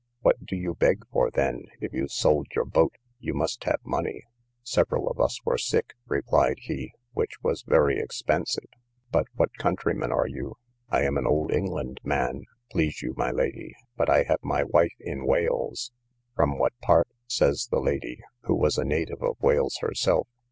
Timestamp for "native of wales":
18.83-19.77